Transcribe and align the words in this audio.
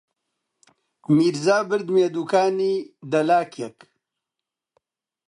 میرزا 1.17 1.57
بردمییە 1.69 2.07
دووکانی 2.15 2.75
دەلاکێک 3.11 3.77